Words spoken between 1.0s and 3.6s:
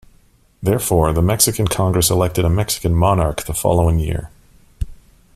the Mexican Congress elected a Mexican monarch the